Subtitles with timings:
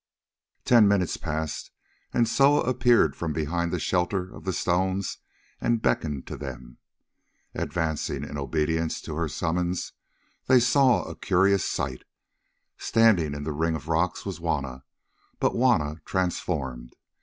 [0.65, 1.69] Ten minutes passed,
[2.11, 5.19] and Soa appeared from behind the shelter of the stones
[5.59, 6.79] and beckoned to them.
[7.53, 9.93] Advancing in obedience to her summons,
[10.47, 12.01] they saw a curious sight.
[12.79, 14.85] Standing in the ring of rocks was Juanna,
[15.39, 16.95] but Juanna transformed.